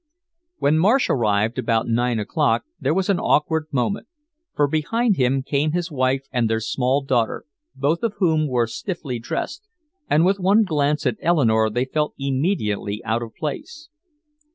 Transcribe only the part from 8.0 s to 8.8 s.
of whom were